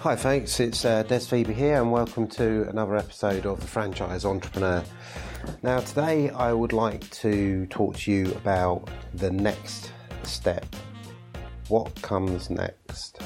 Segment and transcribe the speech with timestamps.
[0.00, 0.60] Hi, folks.
[0.60, 4.84] It's uh, Des Pheby here, and welcome to another episode of the Franchise Entrepreneur.
[5.62, 9.90] Now, today I would like to talk to you about the next
[10.22, 10.66] step.
[11.68, 13.20] What comes next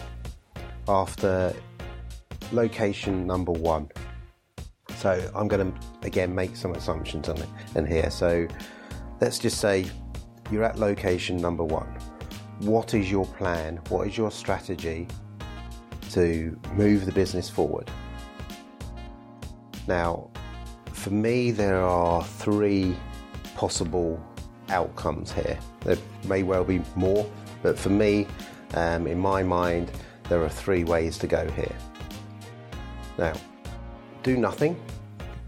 [0.89, 1.53] after
[2.53, 3.91] location number one?
[4.97, 8.11] So, I'm going to again make some assumptions on it in here.
[8.11, 8.47] So,
[9.21, 9.87] let's just say
[10.53, 11.89] you're at location number one.
[12.61, 13.81] What is your plan?
[13.89, 15.09] What is your strategy
[16.11, 17.91] to move the business forward?
[19.87, 20.31] Now,
[20.93, 22.97] for me, there are three
[23.57, 24.23] possible
[24.69, 25.59] outcomes here.
[25.81, 27.29] There may well be more,
[27.63, 28.27] but for me,
[28.75, 29.91] um, in my mind,
[30.29, 31.77] there are three ways to go here.
[33.19, 33.33] Now,
[34.23, 34.81] do nothing.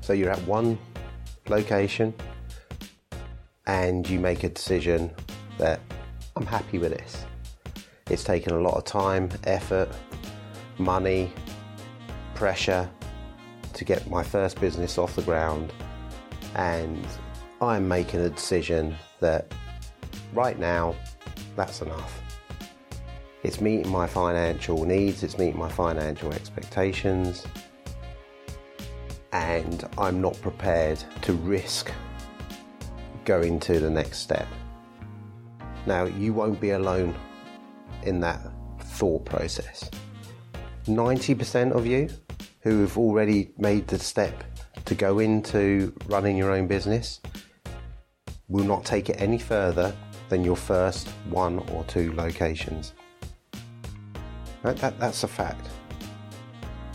[0.01, 0.79] So you're at one
[1.49, 2.13] location
[3.67, 5.13] and you make a decision
[5.59, 5.81] that
[6.37, 7.25] I'm happy with this.
[8.11, 9.89] It's taken a lot of time, effort,
[10.79, 11.33] money,
[12.35, 12.89] pressure
[13.75, 15.73] to get my first business off the ground,
[16.55, 17.07] and
[17.61, 19.53] I'm making a decision that
[20.33, 20.95] right now
[21.57, 22.21] that's enough.
[23.43, 27.47] It's meeting my financial needs, it's meeting my financial expectations,
[29.33, 31.91] and I'm not prepared to risk
[33.25, 34.47] going to the next step.
[35.87, 37.15] Now, you won't be alone
[38.05, 38.41] in that
[38.81, 39.91] thought process.
[40.87, 42.09] 90% of you
[42.61, 44.45] who have already made the step
[44.85, 47.21] to go into running your own business
[48.49, 49.95] will not take it any further
[50.29, 52.93] than your first one or two locations.
[54.63, 55.69] That, that, that's a fact.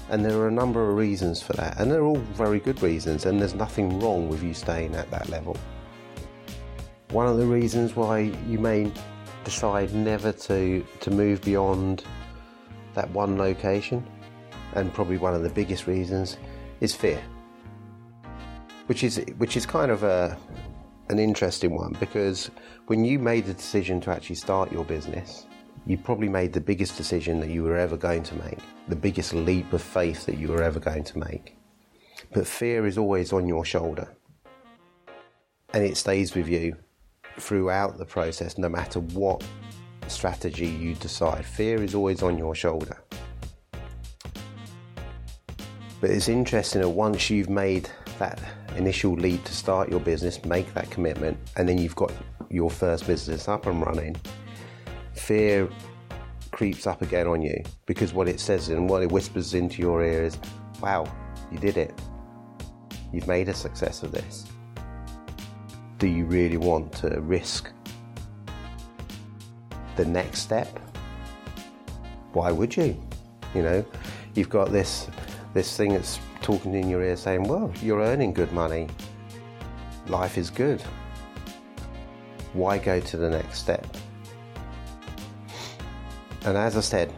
[0.09, 3.25] And there are a number of reasons for that, and they're all very good reasons,
[3.25, 5.58] and there's nothing wrong with you staying at that level.
[7.09, 8.91] One of the reasons why you may
[9.43, 12.03] decide never to, to move beyond
[12.98, 14.03] that one location,
[14.73, 16.38] and probably one of the biggest reasons,
[16.82, 17.21] is fear.
[18.88, 20.36] Which is which is kind of a
[21.10, 22.52] an interesting one because
[22.88, 25.45] when you made the decision to actually start your business,
[25.86, 29.32] you probably made the biggest decision that you were ever going to make, the biggest
[29.33, 31.55] leap of faith that you were ever going to make.
[32.33, 34.08] But fear is always on your shoulder.
[35.73, 36.76] And it stays with you
[37.39, 39.44] throughout the process, no matter what
[40.12, 41.45] strategy you decide.
[41.45, 43.02] Fear is always on your shoulder.
[46.00, 48.40] But it's interesting that once you've made that
[48.76, 52.12] initial leap to start your business, make that commitment, and then you've got
[52.50, 54.16] your first business up and running,
[55.14, 55.68] fear
[56.52, 60.04] creeps up again on you because what it says and what it whispers into your
[60.04, 60.38] ear is,
[60.82, 61.12] wow,
[61.52, 61.94] you did it.
[63.12, 64.45] You've made a success of this.
[65.98, 67.72] Do you really want to risk
[69.97, 70.80] the next step?
[72.33, 72.99] Why would you?
[73.53, 73.85] You know,
[74.35, 75.08] you've got this
[75.53, 78.87] this thing that's talking in your ear saying, "Well, you're earning good money.
[80.08, 80.81] Life is good.
[82.53, 83.85] Why go to the next step?"
[86.45, 87.11] And as I said,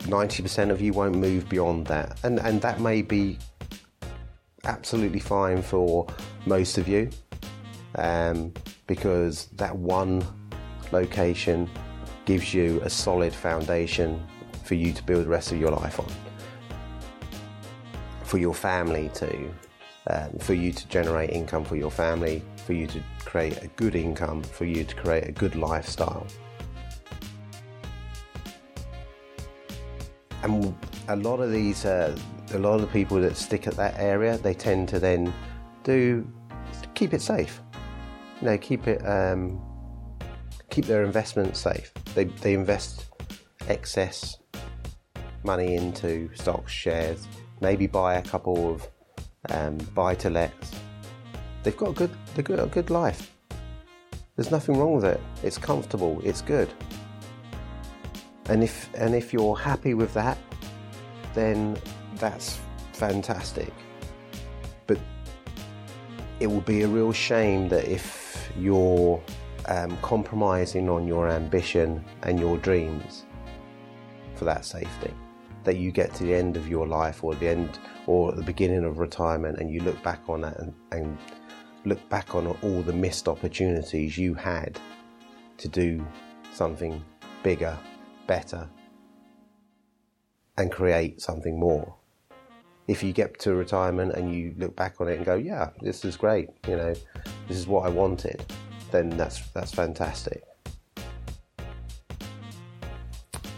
[0.00, 2.18] 90% of you won't move beyond that.
[2.24, 3.38] And and that may be
[4.64, 6.06] absolutely fine for
[6.46, 7.10] most of you.
[7.96, 8.52] Um,
[8.86, 10.24] because that one
[10.92, 11.68] location
[12.24, 14.24] gives you a solid foundation
[14.64, 16.06] for you to build the rest of your life on.
[18.24, 19.50] For your family to,
[20.08, 23.94] um, for you to generate income for your family, for you to create a good
[23.94, 26.26] income, for you to create a good lifestyle.
[30.42, 30.74] And
[31.08, 32.16] a lot of these, uh,
[32.52, 35.32] a lot of the people that stick at that area, they tend to then
[35.84, 36.26] do
[36.94, 37.60] keep it safe.
[38.40, 39.60] You know, keep it, um,
[40.70, 41.92] keep their investments safe.
[42.14, 43.06] They, they invest
[43.68, 44.38] excess
[45.44, 47.26] money into stocks, shares,
[47.60, 48.88] maybe buy a couple of
[49.50, 50.72] um, buy to lets.
[51.62, 53.34] They've got a good, they've got a good life.
[54.36, 55.20] There's nothing wrong with it.
[55.42, 56.20] It's comfortable.
[56.24, 56.72] It's good.
[58.46, 60.38] And if and if you're happy with that,
[61.34, 61.76] then
[62.16, 62.58] that's
[62.92, 63.72] fantastic.
[64.86, 64.98] But
[66.40, 69.22] it will be a real shame that if you're
[69.66, 73.24] um, compromising on your ambition and your dreams
[74.34, 75.12] for that safety.
[75.64, 78.84] That you get to the end of your life or the end or the beginning
[78.84, 81.16] of retirement and you look back on that and, and
[81.84, 84.78] look back on all the missed opportunities you had
[85.58, 86.04] to do
[86.52, 87.02] something
[87.42, 87.78] bigger,
[88.26, 88.68] better,
[90.58, 91.94] and create something more.
[92.88, 96.04] If you get to retirement and you look back on it and go, yeah, this
[96.04, 96.94] is great, you know,
[97.46, 98.44] this is what I wanted
[98.92, 100.44] then that's that's fantastic.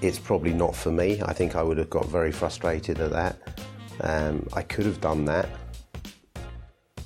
[0.06, 1.20] it's probably not for me.
[1.24, 3.36] I think I would have got very frustrated at that.
[4.02, 5.48] Um, I could have done that,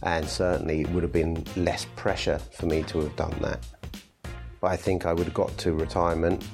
[0.03, 3.65] and certainly it would have been less pressure for me to have done that.
[4.61, 6.45] But I think I would have got to retirement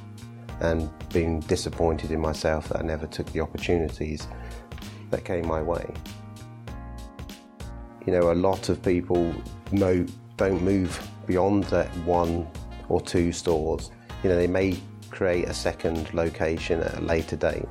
[0.60, 4.28] and been disappointed in myself that I never took the opportunities
[5.10, 5.94] that came my way.
[8.06, 9.34] You know, a lot of people
[9.72, 10.04] know
[10.36, 12.46] don't move beyond that one
[12.88, 13.90] or two stores.
[14.22, 14.78] You know, they may
[15.10, 17.66] create a second location at a later date.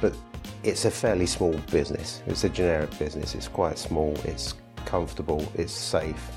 [0.00, 0.16] But
[0.62, 2.22] it's a fairly small business.
[2.26, 3.34] It's a generic business.
[3.34, 4.16] It's quite small.
[4.24, 4.54] It's
[4.84, 5.46] comfortable.
[5.54, 6.30] It's safe.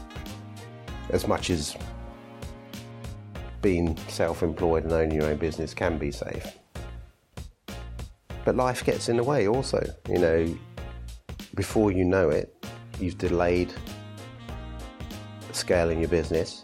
[1.09, 1.75] As much as
[3.61, 6.57] being self employed and owning your own business can be safe.
[8.43, 9.83] But life gets in the way also.
[10.07, 10.57] You know,
[11.55, 12.53] before you know it,
[12.99, 13.73] you've delayed
[15.55, 16.63] scaling your business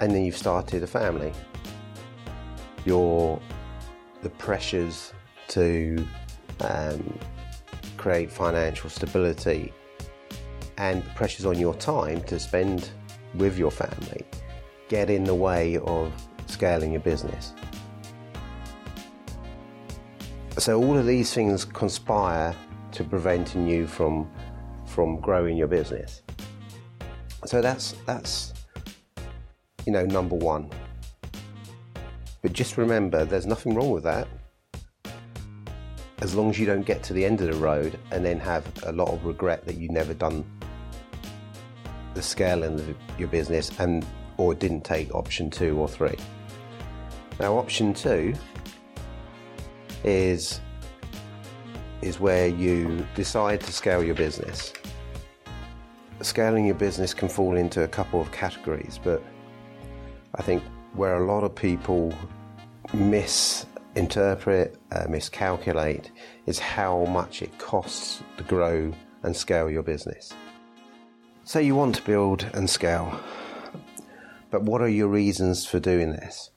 [0.00, 1.32] and then you've started a family.
[2.84, 3.40] Your
[4.22, 5.12] the pressures
[5.48, 6.04] to
[6.60, 7.18] um,
[7.96, 9.72] create financial stability
[10.76, 12.90] and pressures on your time to spend
[13.34, 14.24] with your family
[14.88, 16.12] get in the way of
[16.46, 17.52] scaling your business.
[20.58, 22.56] So all of these things conspire
[22.92, 24.28] to preventing you from
[24.86, 26.22] from growing your business.
[27.44, 28.52] So that's that's
[29.86, 30.70] you know number 1.
[32.42, 34.28] But just remember there's nothing wrong with that.
[36.20, 38.64] As long as you don't get to the end of the road and then have
[38.84, 40.44] a lot of regret that you never done
[42.14, 44.04] the scaling of your business and
[44.36, 46.16] or didn't take option 2 or 3.
[47.38, 48.34] Now option 2
[50.04, 50.60] is
[52.02, 54.72] is where you decide to scale your business.
[56.20, 59.22] Scaling your business can fall into a couple of categories, but
[60.34, 60.62] I think
[60.94, 62.12] where a lot of people
[62.92, 66.10] misinterpret, uh, miscalculate,
[66.46, 68.92] is how much it costs to grow
[69.22, 70.32] and scale your business.
[71.44, 73.20] So you want to build and scale,
[74.50, 76.50] but what are your reasons for doing this?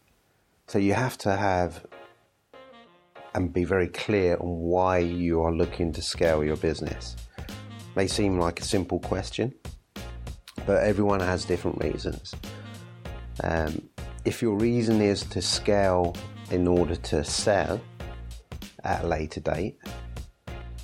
[0.67, 1.85] So you have to have
[3.33, 7.15] and be very clear on why you are looking to scale your business.
[7.95, 9.53] May seem like a simple question,
[10.65, 12.33] but everyone has different reasons.
[13.43, 13.89] Um,
[14.23, 16.15] if your reason is to scale
[16.51, 17.81] in order to sell
[18.83, 19.77] at a later date,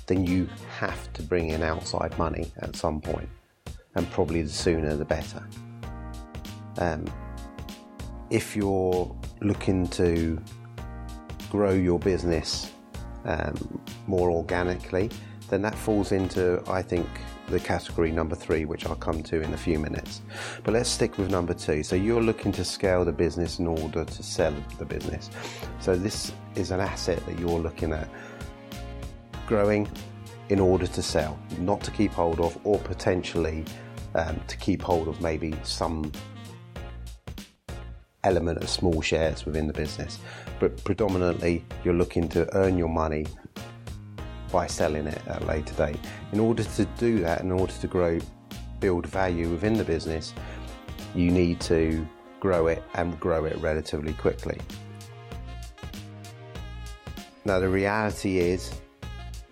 [0.06, 3.28] then you have to bring in outside money at some point,
[3.94, 5.46] and probably the sooner the better.
[6.78, 7.04] Um,
[8.30, 10.38] if you're looking to
[11.50, 12.70] grow your business
[13.24, 15.10] um, more organically,
[15.48, 17.06] then that falls into, I think,
[17.48, 20.20] the category number three, which I'll come to in a few minutes.
[20.64, 21.82] But let's stick with number two.
[21.82, 25.30] So you're looking to scale the business in order to sell the business.
[25.80, 28.08] So this is an asset that you're looking at
[29.46, 29.88] growing
[30.50, 33.64] in order to sell, not to keep hold of, or potentially
[34.14, 36.10] um, to keep hold of maybe some
[38.24, 40.18] element of small shares within the business,
[40.58, 43.26] but predominantly you're looking to earn your money
[44.50, 45.98] by selling it at a later date.
[46.32, 48.18] In order to do that, in order to grow,
[48.80, 50.34] build value within the business,
[51.14, 52.06] you need to
[52.40, 54.58] grow it and grow it relatively quickly.
[57.44, 58.72] Now, the reality is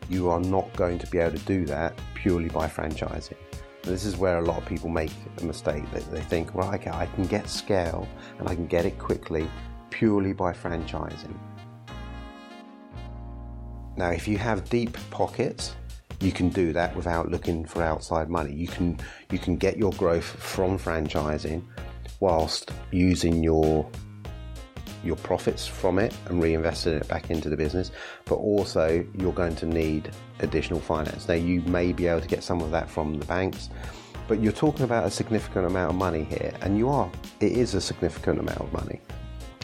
[0.09, 3.37] you are not going to be able to do that purely by franchising.
[3.83, 5.85] This is where a lot of people make a mistake.
[5.93, 8.07] They, they think, well, okay, I can get scale
[8.39, 9.49] and I can get it quickly
[9.91, 11.35] purely by franchising.
[13.97, 15.75] Now, if you have deep pockets,
[16.21, 18.53] you can do that without looking for outside money.
[18.53, 18.99] You can
[19.31, 21.63] you can get your growth from franchising
[22.21, 23.89] whilst using your
[25.05, 27.93] your profits from it and reinvesting it back into the business,
[28.25, 30.11] but also you're going to need
[30.41, 31.29] additional finance.
[31.29, 33.71] Now, you may be able to get some of that from the banks,
[34.27, 37.11] but you're talking about a significant amount of money here, and you are,
[37.41, 39.01] it is a significant amount of money.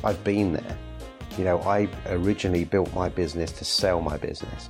[0.05, 0.79] I've been there.
[1.39, 4.69] You know, I originally built my business to sell my business.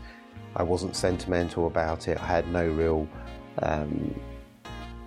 [0.54, 2.18] I wasn't sentimental about it.
[2.22, 3.08] I had no real,
[3.62, 4.14] um,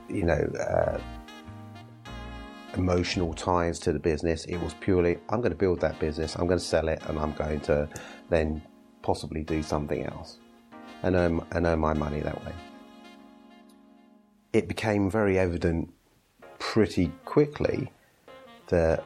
[0.09, 0.99] you know, uh,
[2.75, 4.45] emotional ties to the business.
[4.45, 7.17] It was purely, I'm going to build that business, I'm going to sell it, and
[7.17, 7.87] I'm going to
[8.29, 8.61] then
[9.01, 10.39] possibly do something else
[11.03, 12.51] and earn, and earn my money that way.
[14.51, 15.93] It became very evident
[16.59, 17.91] pretty quickly
[18.67, 19.05] that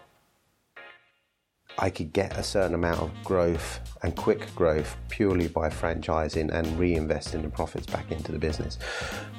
[1.82, 6.68] I could get a certain amount of growth and quick growth purely by franchising and
[6.78, 8.78] reinvesting the profits back into the business.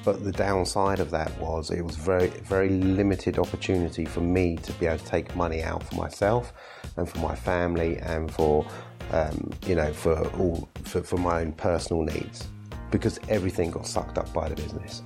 [0.05, 4.73] But the downside of that was it was very very limited opportunity for me to
[4.73, 6.55] be able to take money out for myself
[6.97, 8.67] and for my family and for
[9.13, 12.49] um, you know for all for, for my own personal needs
[12.91, 15.03] because everything got sucked up by the business.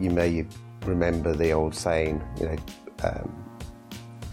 [0.00, 0.46] You may
[0.86, 2.56] remember the old saying, you know,
[3.04, 3.41] um,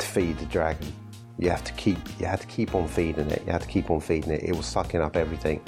[0.10, 0.92] feed the dragon,
[1.38, 3.44] you have to keep you have to keep on feeding it.
[3.46, 4.44] You have to keep on feeding it.
[4.44, 5.62] It was sucking up everything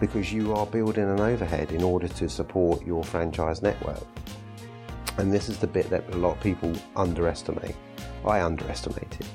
[0.00, 4.06] because you are building an overhead in order to support your franchise network.
[5.18, 7.76] And this is the bit that a lot of people underestimate.
[8.24, 9.26] I underestimated.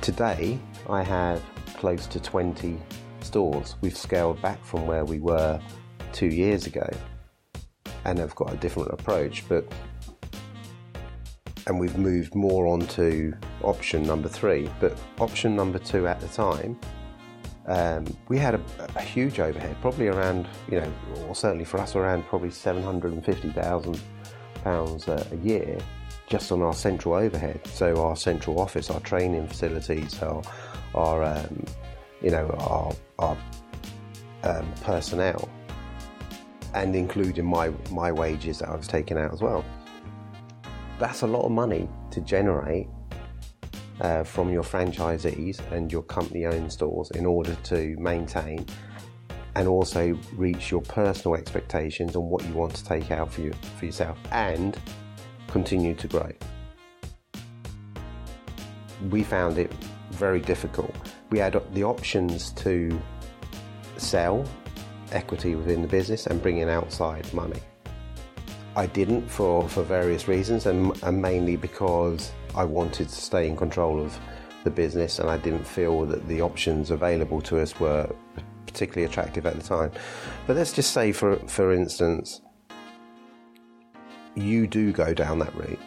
[0.00, 1.42] Today, I have
[1.76, 2.78] close to 20
[3.20, 3.76] stores.
[3.80, 5.60] We've scaled back from where we were
[6.12, 6.88] two years ago
[8.04, 9.64] and have got a different approach, but
[11.66, 14.70] and we've moved more onto option number three.
[14.80, 16.78] But option number two at the time,
[17.66, 18.60] um, we had a,
[18.96, 20.92] a, huge overhead, probably around, you know,
[21.28, 24.00] or certainly for us, around probably seven hundred and fifty thousand
[24.64, 25.78] pounds a year
[26.26, 27.60] just on our central overhead.
[27.66, 30.42] So our central office, our training facilities, our,
[30.94, 31.64] our um,
[32.20, 33.36] you know, our, our
[34.44, 35.48] um, personnel,
[36.74, 39.64] and including my my wages that I was taking out as well.
[41.02, 42.86] That's a lot of money to generate
[44.00, 48.64] uh, from your franchisees and your company-owned stores in order to maintain
[49.56, 53.52] and also reach your personal expectations on what you want to take out for you
[53.80, 54.78] for yourself and
[55.48, 56.30] continue to grow.
[59.10, 59.74] We found it
[60.12, 60.94] very difficult.
[61.30, 63.02] We had the options to
[63.96, 64.44] sell
[65.10, 67.58] equity within the business and bring in outside money.
[68.74, 73.56] I didn't for, for various reasons, and, and mainly because I wanted to stay in
[73.56, 74.18] control of
[74.64, 78.08] the business and I didn't feel that the options available to us were
[78.66, 79.90] particularly attractive at the time.
[80.46, 82.40] But let's just say, for, for instance,
[84.34, 85.78] you do go down that route.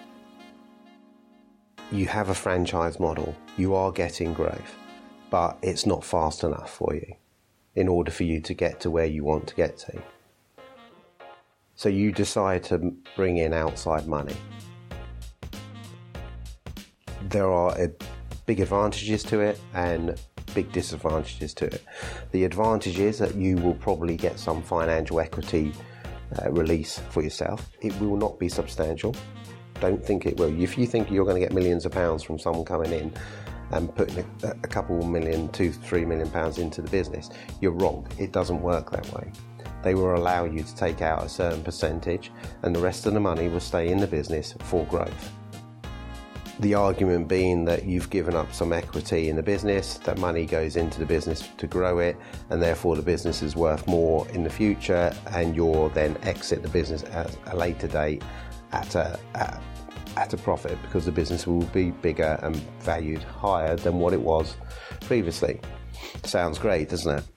[1.92, 4.76] You have a franchise model, you are getting growth,
[5.30, 7.16] but it's not fast enough for you
[7.76, 10.02] in order for you to get to where you want to get to.
[11.78, 14.36] So you decide to bring in outside money.
[17.30, 17.76] There are
[18.46, 20.18] big advantages to it and
[20.54, 21.84] big disadvantages to it.
[22.32, 25.74] The advantage is that you will probably get some financial equity
[26.42, 27.70] uh, release for yourself.
[27.82, 29.14] It will not be substantial.
[29.82, 30.58] Don't think it will.
[30.62, 33.14] If you think you're going to get millions of pounds from someone coming in
[33.72, 37.30] and putting a, a couple million, two, three million pounds into the business,
[37.60, 38.08] you're wrong.
[38.18, 39.30] It doesn't work that way
[39.86, 42.32] they will allow you to take out a certain percentage
[42.64, 45.32] and the rest of the money will stay in the business for growth.
[46.60, 50.76] The argument being that you've given up some equity in the business, that money goes
[50.76, 52.18] into the business to grow it,
[52.50, 56.70] and therefore the business is worth more in the future, and you'll then exit the
[56.70, 58.24] business at a later date
[58.72, 59.62] at a, at,
[60.18, 64.22] at a profit because the business will be bigger and valued higher than what it
[64.22, 64.56] was
[65.02, 65.60] previously.
[66.24, 67.35] Sounds great, doesn't it?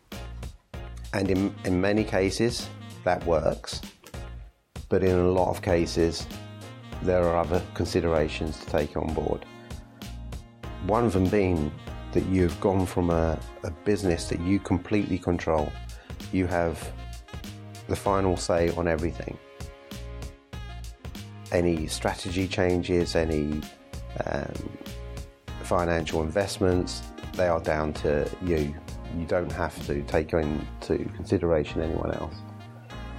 [1.12, 2.68] And in, in many cases,
[3.04, 3.80] that works.
[4.88, 6.26] But in a lot of cases,
[7.02, 9.44] there are other considerations to take on board.
[10.86, 11.72] One of them being
[12.12, 15.70] that you've gone from a, a business that you completely control.
[16.32, 16.92] You have
[17.86, 19.38] the final say on everything.
[21.52, 23.62] Any strategy changes, any
[24.24, 24.78] um,
[25.62, 27.02] financial investments,
[27.34, 28.74] they are down to you
[29.16, 32.34] you don't have to take into consideration anyone else.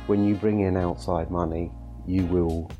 [0.07, 1.71] When you bring in outside money,
[2.05, 2.71] you will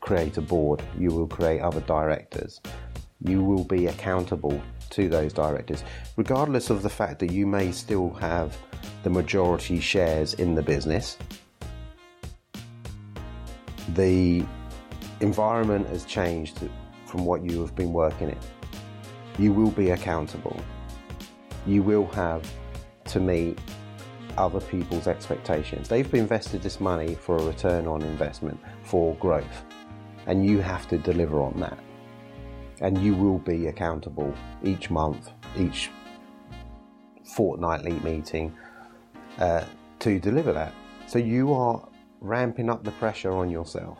[0.00, 2.60] create a board, you will create other directors,
[3.24, 5.84] you will be accountable to those directors,
[6.16, 8.56] regardless of the fact that you may still have
[9.04, 11.16] the majority shares in the business.
[13.94, 14.44] The
[15.20, 16.58] environment has changed
[17.06, 18.38] from what you have been working in.
[19.38, 20.60] You will be accountable
[21.66, 22.42] you will have
[23.06, 23.58] to meet
[24.36, 25.88] other people's expectations.
[25.88, 29.64] They've invested this money for a return on investment for growth,
[30.26, 31.78] and you have to deliver on that.
[32.80, 35.90] And you will be accountable each month, each
[37.24, 38.56] fortnightly meeting
[39.38, 39.64] uh,
[40.00, 40.74] to deliver that.
[41.06, 41.88] So you are
[42.20, 43.98] ramping up the pressure on yourself.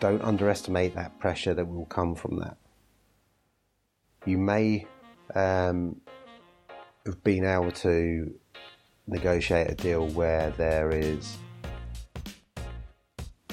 [0.00, 2.56] don't underestimate that pressure that will come from that.
[4.26, 4.86] You may
[5.34, 6.00] um,
[7.06, 8.34] have been able to
[9.06, 11.36] negotiate a deal where there is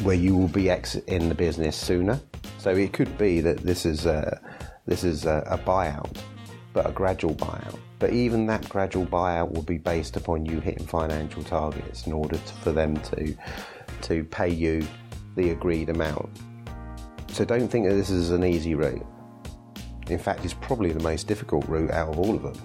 [0.04, 2.20] where you will be exiting the business sooner.
[2.58, 4.40] So it could be that this is a,
[4.86, 6.18] this is a, a buyout,
[6.74, 7.78] but a gradual buyout.
[8.00, 12.38] But even that gradual buyout will be based upon you hitting financial targets in order
[12.38, 13.36] to, for them to
[14.04, 14.86] to pay you
[15.36, 16.30] the agreed amount.
[17.28, 19.06] So don't think that this is an easy route.
[20.12, 22.62] In fact, it's probably the most difficult route out of all of them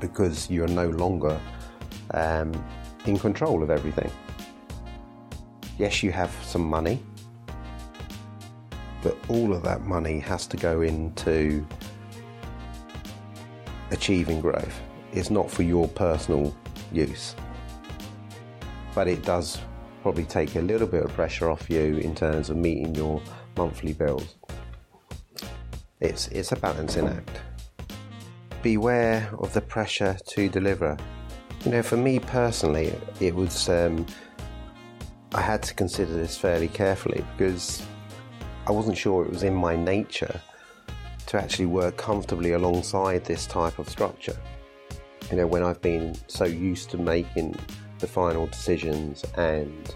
[0.00, 1.38] because you're no longer
[2.12, 2.52] um,
[3.04, 4.10] in control of everything.
[5.76, 7.02] Yes, you have some money,
[9.02, 11.66] but all of that money has to go into
[13.90, 14.80] achieving growth.
[15.12, 16.56] It's not for your personal
[16.90, 17.36] use,
[18.94, 19.60] but it does
[20.02, 23.20] probably take a little bit of pressure off you in terms of meeting your
[23.56, 24.37] monthly bills.
[26.00, 27.40] It's, it's a balancing act.
[28.62, 30.96] Beware of the pressure to deliver.
[31.64, 34.06] You know, for me personally, it was, um,
[35.34, 37.82] I had to consider this fairly carefully because
[38.66, 40.40] I wasn't sure it was in my nature
[41.26, 44.36] to actually work comfortably alongside this type of structure.
[45.30, 47.56] You know, when I've been so used to making
[47.98, 49.94] the final decisions and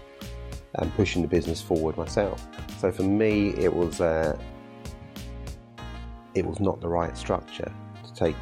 [0.75, 2.47] and pushing the business forward myself.
[2.79, 4.37] So for me, it was uh,
[6.35, 7.71] it was not the right structure
[8.05, 8.35] to take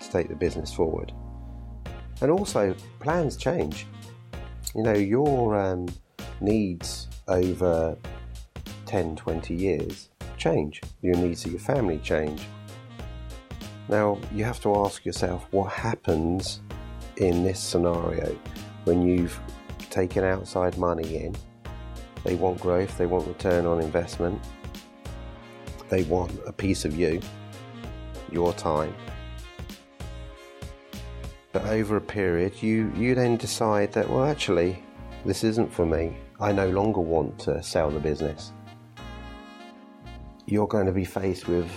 [0.00, 1.12] to take the business forward.
[2.20, 3.86] And also, plans change.
[4.74, 5.86] You know, your um,
[6.40, 7.96] needs over
[8.86, 10.80] 10, 20 years change.
[11.02, 12.42] Your needs of your family change.
[13.88, 16.60] Now, you have to ask yourself what happens
[17.18, 18.36] in this scenario
[18.84, 19.38] when you've
[19.90, 21.36] taken outside money in.
[22.24, 24.40] They want growth, they want return on investment,
[25.88, 27.20] they want a piece of you,
[28.30, 28.94] your time.
[31.52, 34.82] But over a period, you, you then decide that, well, actually,
[35.24, 36.16] this isn't for me.
[36.38, 38.52] I no longer want to sell the business.
[40.44, 41.70] You're going to be faced with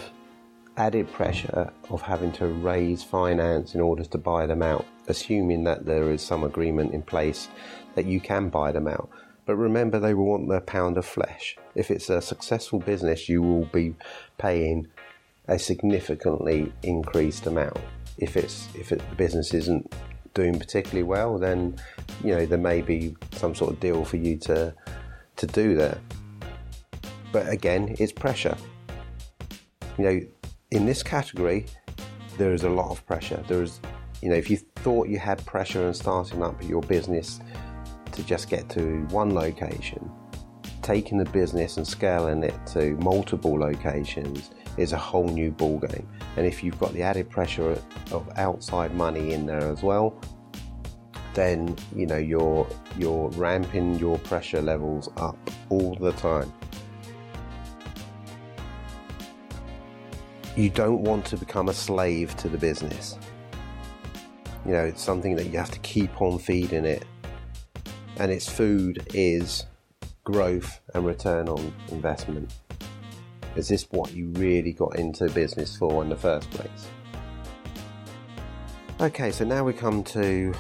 [0.76, 5.86] added pressure of having to raise finance in order to buy them out, assuming that
[5.86, 7.50] there is some agreement in place
[7.96, 9.10] that you can buy them out.
[9.50, 11.58] But remember, they will want their pound of flesh.
[11.74, 13.96] If it's a successful business, you will be
[14.38, 14.86] paying
[15.48, 17.80] a significantly increased amount.
[18.20, 19.92] If it's if it, the business isn't
[20.36, 21.76] doing particularly well, then
[22.24, 24.72] you know there may be some sort of deal for you to
[25.38, 25.98] to do there.
[27.32, 28.56] But again, it's pressure.
[29.98, 30.22] You know,
[30.70, 31.66] in this category,
[32.38, 33.44] there is a lot of pressure.
[33.48, 33.80] There is,
[34.22, 37.40] you know, if you thought you had pressure in starting up your business
[38.20, 40.10] to just get to one location,
[40.82, 46.06] taking the business and scaling it to multiple locations is a whole new ballgame.
[46.38, 50.20] And if you've got the added pressure of outside money in there as well,
[51.34, 55.38] then you know you're you're ramping your pressure levels up
[55.70, 56.52] all the time.
[60.60, 63.18] you don't want to become a slave to the business.
[64.66, 67.06] You know, it's something that you have to keep on feeding it.
[68.20, 69.66] And its food is
[70.26, 72.54] growth and return on investment.
[73.56, 76.88] Is this what you really got into business for in the first place?
[79.00, 80.54] Okay, so now we come to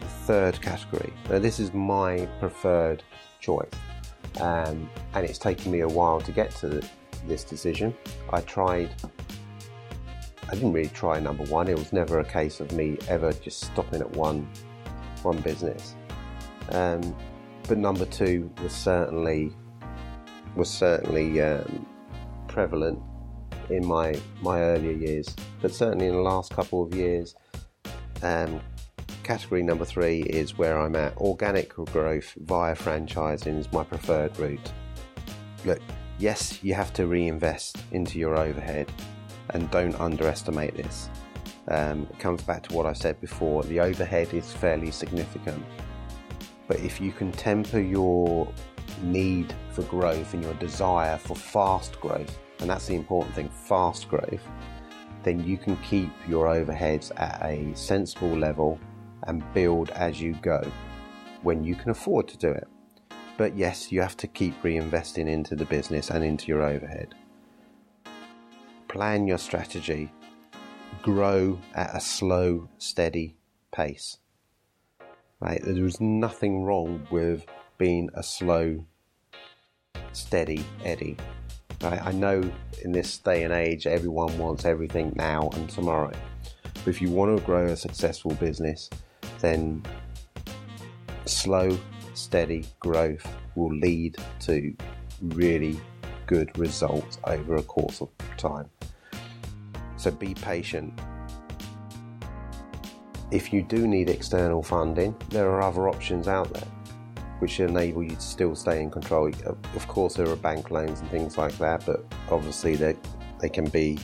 [0.00, 1.12] the third category.
[1.30, 3.02] Now, this is my preferred
[3.40, 3.70] choice,
[4.38, 6.82] um, and it's taken me a while to get to
[7.26, 7.96] this decision.
[8.30, 8.90] I tried,
[10.48, 11.68] I didn't really try number one.
[11.68, 14.46] It was never a case of me ever just stopping at one,
[15.22, 15.94] one business.
[16.70, 17.14] Um,
[17.68, 19.52] but number two was certainly
[20.56, 21.86] was certainly um,
[22.48, 23.00] prevalent
[23.70, 27.34] in my my earlier years, but certainly in the last couple of years.
[28.22, 28.60] Um,
[29.22, 31.16] category number three is where I'm at.
[31.16, 34.72] Organic growth via franchising is my preferred route.
[35.64, 35.80] Look,
[36.18, 38.90] yes, you have to reinvest into your overhead,
[39.50, 41.08] and don't underestimate this.
[41.68, 45.64] Um, it comes back to what I said before the overhead is fairly significant.
[46.68, 48.52] But if you can temper your
[49.02, 54.08] need for growth and your desire for fast growth, and that's the important thing fast
[54.08, 54.46] growth,
[55.22, 58.78] then you can keep your overheads at a sensible level
[59.24, 60.60] and build as you go
[61.42, 62.66] when you can afford to do it.
[63.36, 67.14] But yes, you have to keep reinvesting into the business and into your overhead.
[68.88, 70.12] Plan your strategy.
[71.02, 73.36] Grow at a slow, steady
[73.72, 74.18] pace.
[75.42, 75.60] Right?
[75.60, 77.44] There is nothing wrong with
[77.76, 78.84] being a slow,
[80.12, 81.16] steady Eddie.
[81.82, 82.00] Right?
[82.00, 82.48] I know
[82.84, 86.12] in this day and age, everyone wants everything now and tomorrow.
[86.62, 88.88] But if you want to grow a successful business,
[89.40, 89.82] then
[91.26, 91.76] slow,
[92.14, 93.26] steady growth
[93.56, 94.72] will lead to
[95.22, 95.80] really
[96.26, 98.70] good results over a course of time.
[99.96, 101.00] So be patient.
[103.32, 106.68] If you do need external funding, there are other options out there.
[107.42, 109.28] which enable you to still stay in control.
[109.74, 112.94] Of course, there are bank loans and things like that, but obviously they
[113.40, 113.98] they can be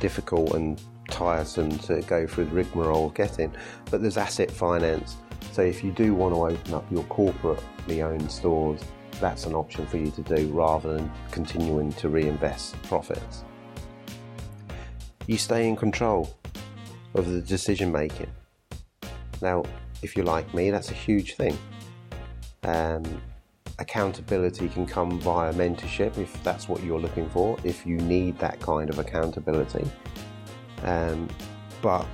[0.00, 3.54] difficult and tiresome to go through the rigmarole of getting.
[3.90, 5.16] But there's asset finance.
[5.52, 8.82] So if you do want to open up your corporately owned stores,
[9.18, 13.44] that's an option for you to do rather than continuing to reinvest profits.
[15.26, 16.36] You stay in control
[17.14, 18.28] of the decision making.
[19.40, 19.64] Now,
[20.02, 21.56] if you're like me, that's a huge thing.
[22.64, 23.22] Um,
[23.78, 28.60] accountability can come via mentorship if that's what you're looking for, if you need that
[28.60, 29.88] kind of accountability.
[30.82, 31.28] Um,
[31.82, 32.06] but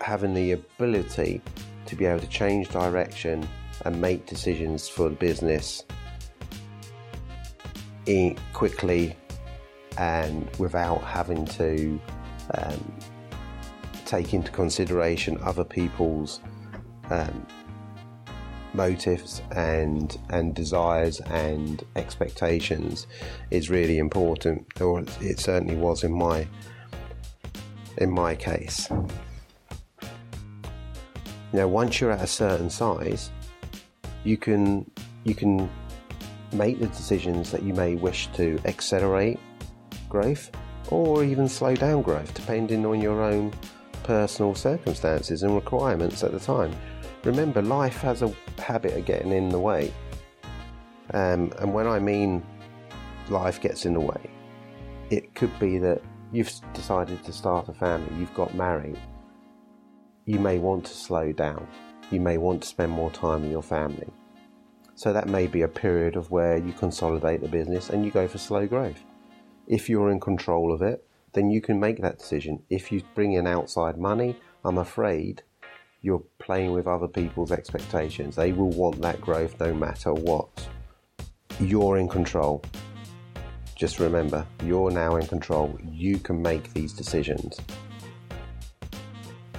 [0.00, 1.40] having the ability
[1.86, 3.46] to be able to change direction
[3.84, 5.84] and make decisions for the business
[8.52, 9.16] quickly
[9.98, 12.00] and without having to
[12.54, 12.94] um,
[14.14, 16.40] take into consideration other people's
[17.10, 17.46] um,
[18.72, 23.08] motives and and desires and expectations
[23.50, 26.46] is really important, or it certainly was in my
[27.98, 28.88] in my case.
[31.52, 33.30] Now, once you're at a certain size,
[34.22, 34.88] you can
[35.24, 35.68] you can
[36.52, 39.40] make the decisions that you may wish to accelerate
[40.08, 40.52] growth
[40.90, 43.52] or even slow down growth, depending on your own
[44.04, 46.74] personal circumstances and requirements at the time.
[47.24, 49.92] Remember, life has a habit of getting in the way.
[51.12, 52.44] Um, and when I mean
[53.28, 54.30] life gets in the way,
[55.10, 56.00] it could be that
[56.32, 58.98] you've decided to start a family, you've got married,
[60.26, 61.66] you may want to slow down,
[62.10, 64.10] you may want to spend more time with your family.
[64.94, 68.28] So that may be a period of where you consolidate the business and you go
[68.28, 69.02] for slow growth.
[69.66, 72.62] If you're in control of it, then you can make that decision.
[72.70, 75.42] If you bring in outside money, I'm afraid
[76.00, 78.36] you're playing with other people's expectations.
[78.36, 80.68] They will want that growth no matter what.
[81.58, 82.62] You're in control.
[83.74, 85.76] Just remember, you're now in control.
[85.82, 87.58] You can make these decisions.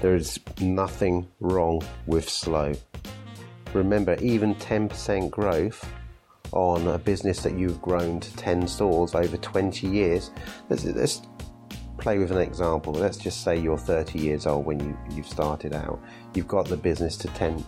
[0.01, 2.73] There is nothing wrong with slow.
[3.73, 5.85] Remember, even 10% growth
[6.51, 10.31] on a business that you've grown to 10 stores over 20 years,
[10.69, 11.21] let's, let's
[12.05, 12.93] play with an example.
[12.93, 15.99] Let's just say you're 30 years old when you, you've started out.
[16.35, 17.65] You've got the business to 10,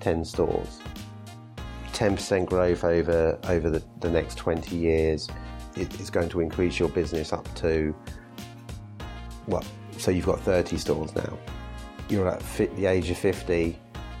[0.00, 0.80] 10 stores.
[1.94, 5.26] 10% growth over, over the, the next 20 years
[5.74, 7.96] is going to increase your business up to
[9.46, 9.66] what?
[9.96, 11.38] So you've got 30 stores now.
[12.10, 12.42] You're at
[12.76, 13.74] the age of 50,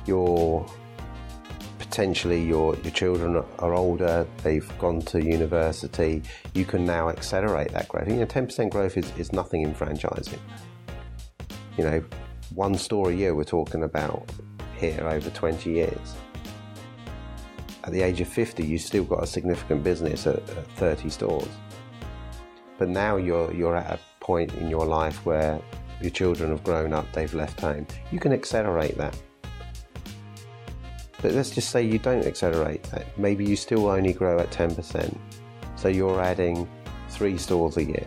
[0.06, 0.66] you're
[1.88, 6.22] potentially your, your children are older, they've gone to university,
[6.52, 8.06] you can now accelerate that growth.
[8.08, 10.38] You know, 10% growth is, is nothing in franchising.
[11.78, 12.04] You know,
[12.54, 14.30] one store a year we're talking about
[14.76, 16.14] here over 20 years.
[17.84, 21.48] At the age of 50, you've still got a significant business at, at 30 stores.
[22.76, 25.58] But now you're, you're at a point in your life where
[26.02, 27.86] your children have grown up, they've left home.
[28.12, 29.16] You can accelerate that
[31.22, 32.82] let's just say you don't accelerate.
[32.84, 33.06] that.
[33.18, 35.16] Maybe you still only grow at 10%.
[35.76, 36.68] So you're adding
[37.08, 38.06] three stores a year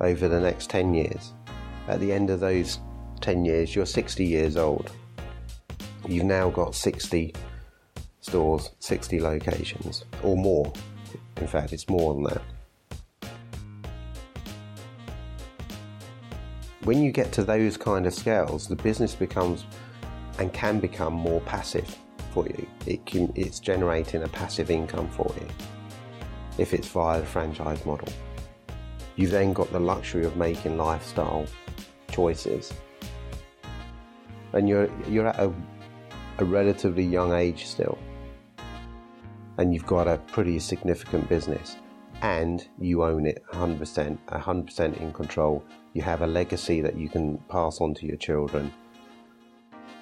[0.00, 1.32] over the next 10 years.
[1.88, 2.80] At the end of those
[3.20, 4.90] 10 years, you're 60 years old.
[6.06, 7.34] You've now got 60
[8.20, 10.72] stores, 60 locations, or more.
[11.38, 12.42] In fact, it's more than that.
[16.84, 19.64] When you get to those kind of scales, the business becomes
[20.38, 21.96] and can become more passive
[22.32, 22.66] for you.
[22.86, 25.46] It can, it's generating a passive income for you
[26.58, 28.08] if it's via the franchise model.
[29.16, 31.46] You've then got the luxury of making lifestyle
[32.10, 32.72] choices.
[34.52, 35.52] And you're, you're at a,
[36.38, 37.98] a relatively young age still.
[39.58, 41.76] And you've got a pretty significant business.
[42.22, 45.64] And you own it 100%, 100% in control.
[45.92, 48.72] You have a legacy that you can pass on to your children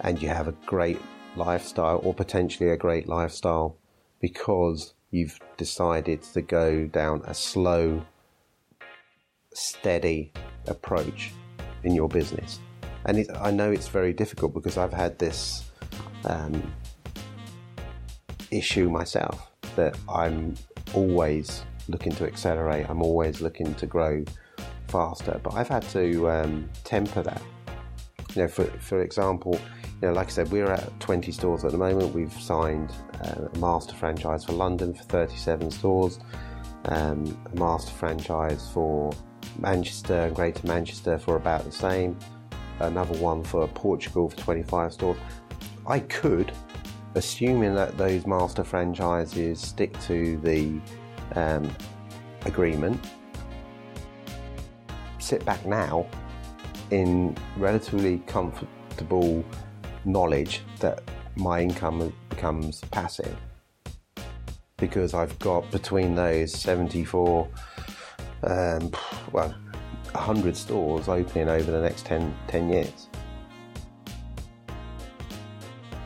[0.02, 1.00] and you have a great
[1.36, 3.76] lifestyle or potentially a great lifestyle
[4.20, 8.04] because you've decided to go down a slow,
[9.52, 10.32] steady
[10.66, 11.32] approach
[11.84, 12.60] in your business.
[13.04, 15.64] And it, I know it's very difficult because I've had this
[16.24, 16.72] um,
[18.50, 20.54] issue myself that I'm
[20.94, 24.24] always looking to accelerate, I'm always looking to grow
[24.88, 27.42] faster, but I've had to um, temper that.
[28.34, 29.58] You know, for, for example,
[30.02, 32.12] you know, like I said, we're at 20 stores at the moment.
[32.12, 32.90] We've signed
[33.24, 36.18] uh, a master franchise for London for 37 stores,
[36.86, 39.12] um, a master franchise for
[39.60, 42.18] Manchester and Greater Manchester for about the same,
[42.80, 45.18] another one for Portugal for 25 stores.
[45.86, 46.52] I could
[47.14, 50.80] assuming that those master franchises stick to the
[51.36, 51.70] um,
[52.44, 52.98] agreement,
[55.20, 56.08] sit back now
[56.90, 59.44] in relatively comfortable
[60.04, 61.02] knowledge that
[61.36, 63.36] my income becomes passive
[64.76, 67.48] because I've got between those 74,
[68.42, 68.92] um,
[69.30, 69.54] well,
[70.10, 73.08] 100 stores opening over the next 10, 10 years.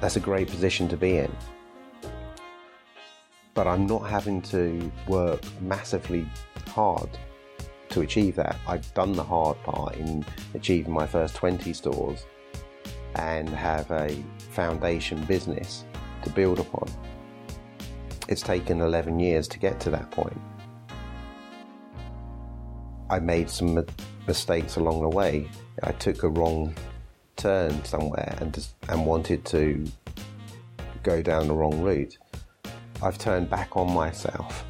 [0.01, 1.35] That's a great position to be in.
[3.55, 6.29] But I'm not having to work massively
[6.69, 7.09] hard
[7.89, 8.59] to achieve that.
[8.69, 12.27] I've done the hard part in achieving my first 20 stores
[13.17, 15.85] and have a foundation business
[16.23, 16.89] to build upon.
[18.29, 20.41] It's taken 11 years to get to that point.
[23.09, 23.85] I made some
[24.27, 25.49] mistakes along the way.
[25.83, 26.75] I took a wrong
[27.37, 29.85] turn somewhere and just, and wanted to
[31.03, 32.19] go down the wrong route.
[33.03, 34.65] I've turned back on myself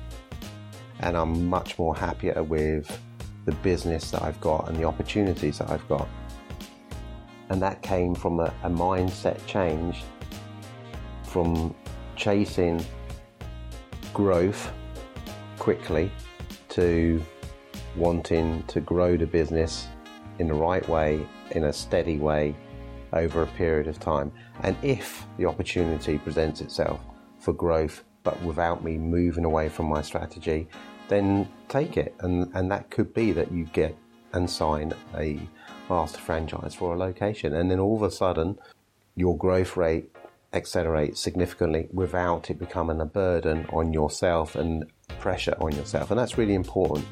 [1.00, 3.00] and I'm much more happier with
[3.44, 6.08] the business that I've got and the opportunities that I've got.
[7.48, 10.02] And that came from a, a mindset change
[11.22, 11.74] from
[12.16, 12.84] chasing
[14.12, 14.72] growth
[15.58, 16.10] quickly
[16.70, 17.22] to
[17.96, 19.88] wanting to grow the business
[20.38, 22.54] in the right way, in a steady way,
[23.12, 24.32] over a period of time.
[24.62, 27.00] And if the opportunity presents itself
[27.38, 30.68] for growth, but without me moving away from my strategy,
[31.08, 32.14] then take it.
[32.20, 33.96] And, and that could be that you get
[34.32, 35.40] and sign a
[35.88, 37.54] master franchise for a location.
[37.54, 38.58] And then all of a sudden,
[39.14, 40.10] your growth rate
[40.52, 44.84] accelerates significantly without it becoming a burden on yourself and
[45.18, 46.10] pressure on yourself.
[46.10, 47.06] And that's really important.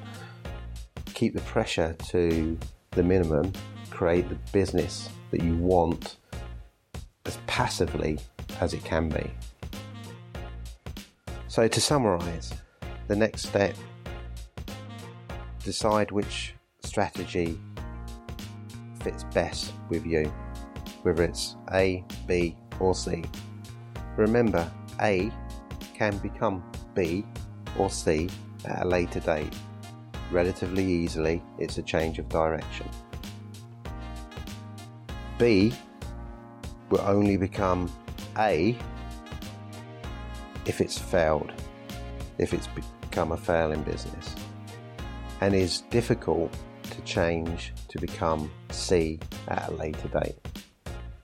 [1.14, 2.58] Keep the pressure to
[2.90, 3.52] the minimum,
[3.90, 6.16] create the business that you want
[7.26, 8.18] as passively
[8.60, 9.30] as it can be.
[11.48, 12.52] So, to summarize,
[13.06, 13.76] the next step
[15.62, 17.58] decide which strategy
[19.04, 20.32] fits best with you,
[21.02, 23.22] whether it's A, B, or C.
[24.16, 25.30] Remember, A
[25.92, 26.64] can become
[26.94, 27.24] B
[27.78, 28.28] or C
[28.64, 29.54] at a later date.
[30.30, 32.88] Relatively easily, it's a change of direction.
[35.38, 35.74] B
[36.90, 37.92] will only become
[38.38, 38.76] A
[40.64, 41.52] if it's failed,
[42.38, 44.34] if it's become a failing business,
[45.42, 46.50] and is difficult
[46.84, 50.37] to change to become C at a later date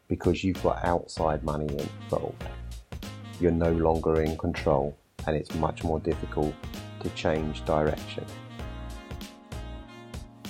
[0.07, 2.45] because you've got outside money involved.
[3.41, 6.55] You're no longer in control, and it's much more difficult
[7.01, 8.25] to change direction.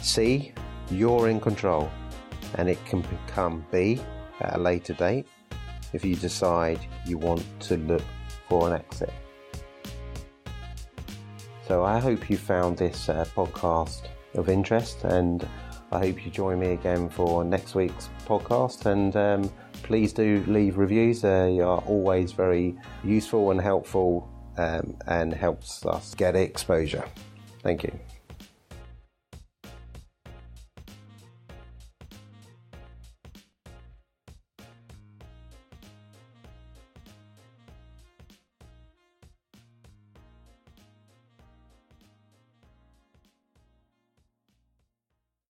[0.02, 0.52] C,
[0.90, 1.90] you're in control
[2.56, 3.98] and it can become B
[4.40, 5.26] at a later date
[5.94, 8.02] if you decide you want to look
[8.46, 9.12] for an exit.
[11.66, 15.46] So I hope you found this uh, podcast of interest and
[15.92, 20.78] I hope you join me again for next week's podcast and um, please do leave
[20.78, 21.22] reviews.
[21.22, 27.04] They are always very useful and helpful um, and helps us get exposure.
[27.62, 27.98] Thank you.